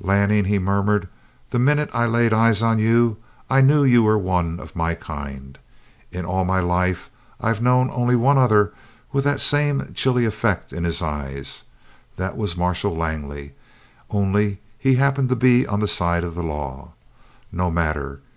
"Lanning," 0.00 0.44
he 0.44 0.60
murmured, 0.60 1.08
"the 1.48 1.58
minute 1.58 1.90
I 1.92 2.06
laid 2.06 2.32
eyes 2.32 2.62
on 2.62 2.78
you, 2.78 3.16
I 3.50 3.60
knew 3.60 3.82
you 3.82 4.04
were 4.04 4.16
one 4.16 4.60
of 4.60 4.76
my 4.76 4.94
kind. 4.94 5.58
In 6.12 6.24
all 6.24 6.44
my 6.44 6.60
life 6.60 7.10
I've 7.40 7.60
known 7.60 7.90
only 7.92 8.14
one 8.14 8.38
other 8.38 8.72
with 9.10 9.24
that 9.24 9.40
same 9.40 9.90
chilly 9.92 10.26
effect 10.26 10.72
in 10.72 10.84
his 10.84 11.02
eyes 11.02 11.64
that 12.14 12.36
was 12.36 12.56
Marshal 12.56 12.94
Langley 12.96 13.54
only 14.10 14.60
he 14.78 14.94
happened 14.94 15.28
to 15.30 15.34
be 15.34 15.66
on 15.66 15.80
the 15.80 15.88
side 15.88 16.22
of 16.22 16.36
the 16.36 16.44
law. 16.44 16.92
No 17.50 17.68
matter. 17.68 18.20